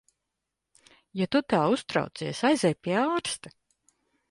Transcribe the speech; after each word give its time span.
Ja 1.21 1.27
tu 1.35 1.41
tā 1.53 1.59
uztraucies, 1.75 2.41
aizej 2.51 2.75
pie 2.87 2.99
ārsta. 3.05 3.57